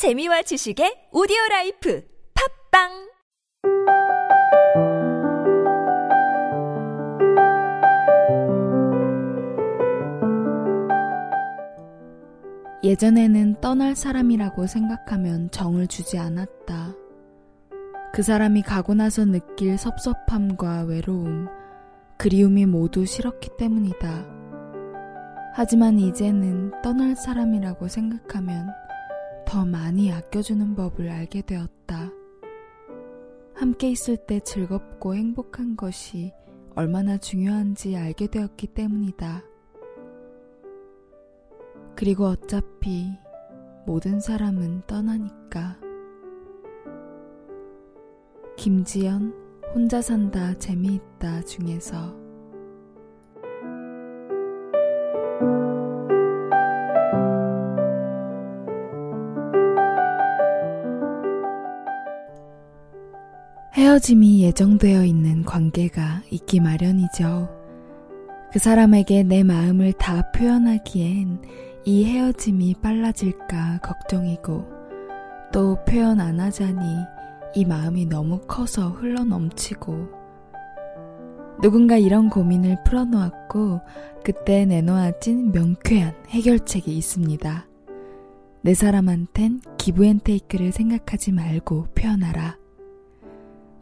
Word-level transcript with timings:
재미와 0.00 0.40
지식의 0.40 1.10
오디오 1.12 1.36
라이프 1.50 2.02
팟빵 2.72 2.88
예전에는 12.82 13.60
떠날 13.60 13.94
사람이라고 13.94 14.66
생각하면 14.66 15.50
정을 15.50 15.86
주지 15.86 16.16
않았다. 16.16 16.94
그 18.14 18.22
사람이 18.22 18.62
가고 18.62 18.94
나서 18.94 19.26
느낄 19.26 19.76
섭섭함과 19.76 20.84
외로움, 20.84 21.48
그리움이 22.16 22.64
모두 22.64 23.04
싫었기 23.04 23.50
때문이다. 23.58 24.24
하지만 25.52 25.98
이제는 25.98 26.80
떠날 26.80 27.14
사람이라고 27.16 27.88
생각하면 27.88 28.70
더 29.50 29.64
많이 29.64 30.12
아껴주는 30.12 30.76
법을 30.76 31.08
알게 31.08 31.42
되었다. 31.42 32.12
함께 33.52 33.90
있을 33.90 34.16
때 34.16 34.38
즐겁고 34.38 35.16
행복한 35.16 35.74
것이 35.74 36.32
얼마나 36.76 37.18
중요한지 37.18 37.96
알게 37.96 38.28
되었기 38.28 38.68
때문이다. 38.68 39.42
그리고 41.96 42.26
어차피 42.26 43.10
모든 43.86 44.20
사람은 44.20 44.82
떠나니까. 44.86 45.80
김지연 48.56 49.34
혼자 49.74 50.00
산다 50.00 50.56
재미있다 50.58 51.42
중에서 51.42 52.19
헤어짐이 63.90 64.44
예정되어 64.44 65.04
있는 65.04 65.42
관계가 65.42 66.22
있기 66.30 66.60
마련이죠. 66.60 67.48
그 68.52 68.60
사람에게 68.60 69.24
내 69.24 69.42
마음을 69.42 69.92
다 69.94 70.30
표현하기엔 70.30 71.42
이 71.84 72.04
헤어짐이 72.04 72.76
빨라질까 72.82 73.80
걱정이고 73.82 74.64
또 75.52 75.76
표현 75.84 76.20
안 76.20 76.38
하자니 76.38 76.84
이 77.56 77.64
마음이 77.64 78.06
너무 78.06 78.38
커서 78.46 78.90
흘러 78.90 79.24
넘치고 79.24 80.06
누군가 81.60 81.96
이런 81.96 82.30
고민을 82.30 82.84
풀어놓았고 82.84 83.80
그때 84.22 84.66
내놓아진 84.66 85.50
명쾌한 85.50 86.14
해결책이 86.28 86.96
있습니다. 86.96 87.66
내 88.60 88.72
사람한텐 88.72 89.62
기브앤테이크를 89.78 90.70
생각하지 90.70 91.32
말고 91.32 91.88
표현하라. 91.96 92.59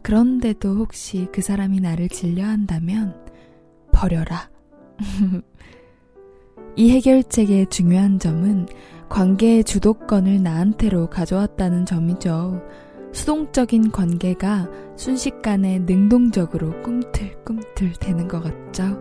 그런데도 0.01 0.75
혹시 0.75 1.27
그 1.31 1.41
사람이 1.41 1.79
나를 1.79 2.09
질려한다면 2.09 3.15
버려라. 3.91 4.49
이 6.75 6.91
해결책의 6.91 7.67
중요한 7.67 8.19
점은 8.19 8.67
관계의 9.09 9.63
주도권을 9.63 10.41
나한테로 10.43 11.09
가져왔다는 11.09 11.85
점이죠. 11.85 12.61
수동적인 13.11 13.91
관계가 13.91 14.69
순식간에 14.95 15.79
능동적으로 15.79 16.81
꿈틀꿈틀 16.83 17.93
되는 17.93 18.27
것 18.27 18.41
같죠? 18.41 18.97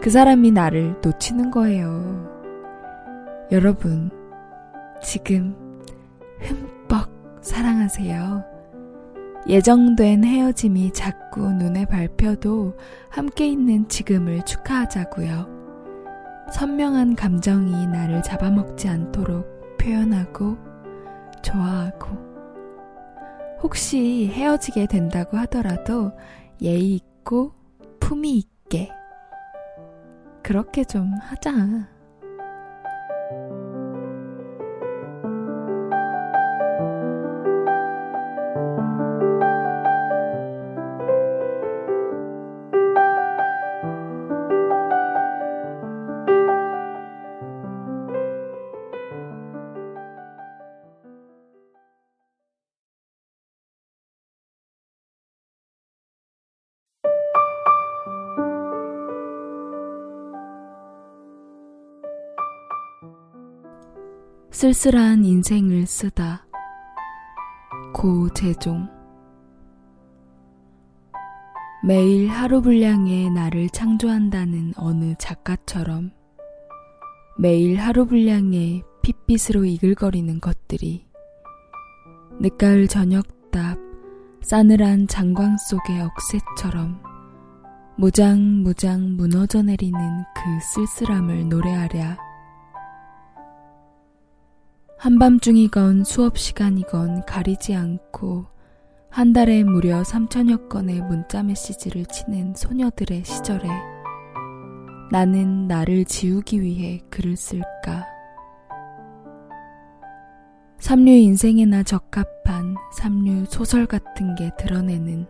그 0.00 0.10
사람이 0.10 0.52
나를 0.52 0.94
놓치는 1.02 1.50
거예요. 1.50 2.38
여러분, 3.50 4.10
지금 5.02 5.56
흠뻑 6.40 7.42
사랑하세요. 7.42 8.57
예정된 9.48 10.24
헤어짐이 10.24 10.92
자꾸 10.92 11.40
눈에 11.40 11.86
밟혀도 11.86 12.76
함께 13.08 13.46
있는 13.48 13.88
지금을 13.88 14.44
축하하자고요. 14.44 15.58
선명한 16.52 17.16
감정이 17.16 17.86
나를 17.86 18.22
잡아먹지 18.22 18.88
않도록 18.88 19.78
표현하고 19.78 20.58
좋아하고 21.42 22.28
혹시 23.62 24.28
헤어지게 24.28 24.86
된다고 24.86 25.38
하더라도 25.38 26.12
예의 26.60 26.96
있고 26.96 27.54
품위 28.00 28.36
있게 28.36 28.90
그렇게 30.42 30.84
좀 30.84 31.14
하자. 31.20 31.97
쓸쓸한 64.50 65.26
인생을 65.26 65.86
쓰다. 65.86 66.46
고재종 67.92 68.88
매일 71.84 72.28
하루 72.28 72.62
분량의 72.62 73.30
나를 73.30 73.68
창조한다는 73.68 74.72
어느 74.76 75.14
작가처럼 75.18 76.12
매일 77.38 77.78
하루 77.78 78.06
분량의 78.06 78.82
핏빛으로 79.02 79.64
이글거리는 79.66 80.40
것들이 80.40 81.06
늦가을 82.40 82.88
저녁답 82.88 83.78
싸늘한 84.40 85.08
장광 85.08 85.56
속의 85.58 86.00
억새처럼 86.00 87.02
무장무장 87.98 89.16
무너져 89.16 89.62
내리는 89.62 89.98
그 90.34 90.40
쓸쓸함을 90.74 91.48
노래하랴 91.48 92.27
한밤중이건 94.98 96.02
수업 96.02 96.36
시간이건 96.36 97.24
가리지 97.24 97.72
않고 97.72 98.46
한 99.08 99.32
달에 99.32 99.62
무려 99.62 100.02
3천여 100.02 100.68
건의 100.68 101.00
문자 101.02 101.40
메시지를 101.44 102.04
치는 102.06 102.54
소녀들의 102.56 103.22
시절에 103.24 103.68
나는 105.12 105.68
나를 105.68 106.04
지우기 106.04 106.60
위해 106.60 107.00
글을 107.10 107.36
쓸까? 107.36 108.06
삼류 110.80 111.12
인생에나 111.12 111.84
적합한 111.84 112.74
삼류 112.96 113.44
소설 113.44 113.86
같은 113.86 114.34
게 114.34 114.50
드러내는 114.58 115.28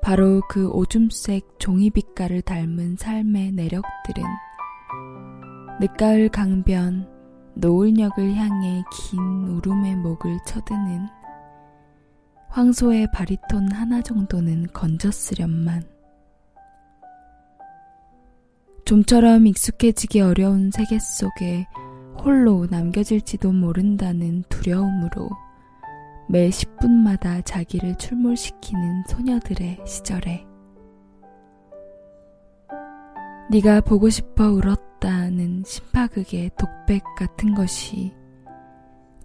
바로 0.00 0.40
그 0.48 0.70
오줌색 0.70 1.58
종이빛깔을 1.58 2.40
닮은 2.40 2.96
삶의 2.96 3.52
내력들은 3.52 4.24
늦가을 5.82 6.30
강변 6.30 7.11
노을역을 7.54 8.34
향해 8.34 8.82
긴 8.92 9.20
울음의 9.20 9.96
목을 9.96 10.38
쳐드는 10.46 11.08
황소의 12.48 13.08
바리톤 13.12 13.72
하나 13.72 14.02
정도는 14.02 14.68
건졌으련만. 14.72 15.84
좀처럼 18.84 19.46
익숙해지기 19.46 20.20
어려운 20.20 20.70
세계 20.70 20.98
속에 20.98 21.66
홀로 22.22 22.66
남겨질지도 22.70 23.52
모른다는 23.52 24.44
두려움으로 24.48 25.30
매 26.28 26.50
10분마다 26.50 27.44
자기를 27.44 27.96
출몰시키는 27.96 29.04
소녀들의 29.08 29.78
시절에 29.86 30.51
네가 33.52 33.82
보고 33.82 34.08
싶어 34.08 34.50
울었다는 34.50 35.64
심파극의 35.66 36.52
독백 36.58 37.02
같은 37.18 37.54
것이 37.54 38.14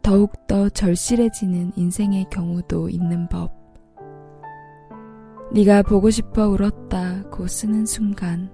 더욱더 0.03 0.67
절실해지는 0.67 1.71
인생의 1.77 2.25
경우도 2.29 2.89
있는 2.89 3.29
법. 3.29 3.53
네가 5.53 5.83
보고 5.83 6.09
싶어 6.09 6.49
울었다고 6.49 7.47
쓰는 7.47 7.85
순간 7.85 8.51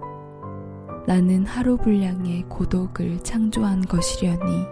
나는 1.07 1.43
하루 1.43 1.75
분량의 1.77 2.43
고독을 2.49 3.21
창조한 3.23 3.81
것이려니. 3.81 4.67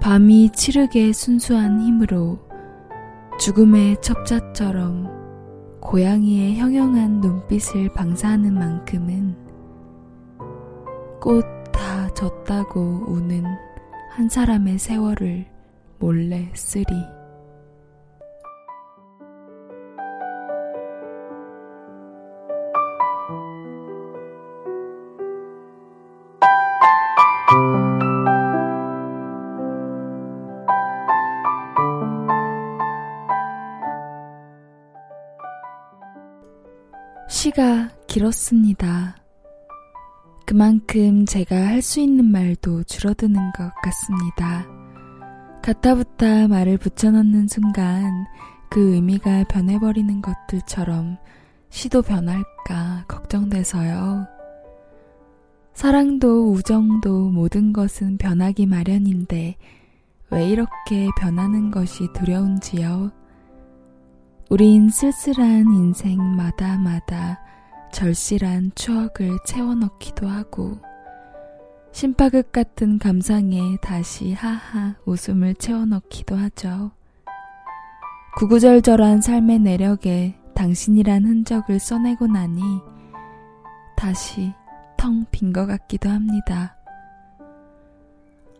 밤이 0.00 0.48
치르게 0.52 1.12
순수한 1.12 1.82
힘으로 1.82 2.38
죽음의 3.38 4.00
첩자처럼 4.00 5.25
고양이의 5.86 6.56
형형한 6.56 7.20
눈빛을 7.20 7.94
방사하는 7.94 8.52
만큼은 8.54 9.36
꽃 11.20 11.46
다 11.72 12.08
졌다고 12.14 13.04
우는 13.06 13.44
한 14.10 14.28
사람의 14.28 14.78
세월을 14.78 15.46
몰래 16.00 16.50
쓰리. 16.54 16.86
시가 37.56 37.88
길었습니다. 38.06 39.16
그만큼 40.44 41.24
제가 41.24 41.56
할 41.56 41.80
수 41.80 42.00
있는 42.00 42.26
말도 42.26 42.84
줄어드는 42.84 43.34
것 43.52 43.72
같습니다. 43.82 44.66
가타부타 45.62 46.48
말을 46.48 46.76
붙여넣는 46.76 47.48
순간 47.48 48.26
그 48.68 48.94
의미가 48.94 49.44
변해버리는 49.44 50.20
것들처럼 50.20 51.16
시도 51.70 52.02
변할까 52.02 53.06
걱정돼서요. 53.08 54.26
사랑도 55.72 56.52
우정도 56.52 57.30
모든 57.30 57.72
것은 57.72 58.18
변하기 58.18 58.66
마련인데 58.66 59.56
왜 60.30 60.48
이렇게 60.48 61.08
변하는 61.18 61.70
것이 61.70 62.06
두려운지요. 62.12 63.12
우린 64.48 64.88
쓸쓸한 64.90 65.66
인생 65.74 66.18
마다마다 66.36 67.40
절실한 67.92 68.72
추억을 68.74 69.38
채워넣기도 69.44 70.28
하고 70.28 70.78
심파극 71.92 72.52
같은 72.52 72.98
감상에 72.98 73.76
다시 73.80 74.34
하하 74.34 74.94
웃음을 75.06 75.54
채워넣기도 75.54 76.36
하죠. 76.36 76.90
구구절절한 78.36 79.22
삶의 79.22 79.60
내력에 79.60 80.38
당신이란 80.54 81.24
흔적을 81.24 81.78
써내고 81.78 82.26
나니 82.26 82.60
다시 83.96 84.52
텅 84.96 85.24
빈 85.30 85.52
것 85.52 85.66
같기도 85.66 86.10
합니다. 86.10 86.75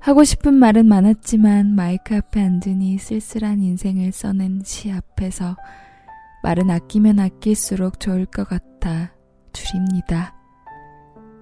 하고 0.00 0.24
싶은 0.24 0.54
말은 0.54 0.86
많았지만 0.86 1.74
마이크 1.74 2.14
앞에 2.14 2.40
앉으니 2.40 2.98
쓸쓸한 2.98 3.60
인생을 3.60 4.12
써낸 4.12 4.62
시 4.64 4.92
앞에서 4.92 5.56
말은 6.42 6.70
아끼면 6.70 7.18
아낄수록 7.18 7.98
좋을 7.98 8.26
것 8.26 8.48
같아 8.48 9.12
줄입니다. 9.52 10.34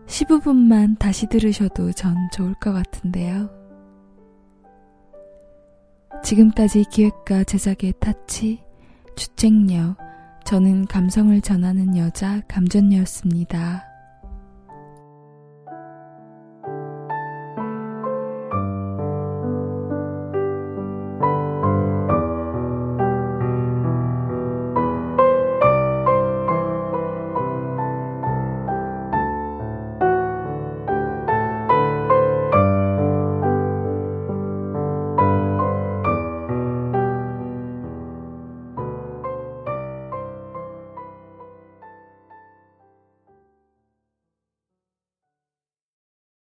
15분만 0.06 0.98
다시 0.98 1.26
들으셔도 1.26 1.92
전 1.92 2.16
좋을 2.32 2.54
것 2.54 2.72
같은데요. 2.72 3.50
지금까지 6.22 6.84
기획과 6.90 7.44
제작의 7.44 7.94
타치, 8.00 8.62
주책녀, 9.16 9.96
저는 10.44 10.86
감성을 10.86 11.38
전하는 11.40 11.96
여자 11.96 12.40
감전녀였습니다. 12.48 13.93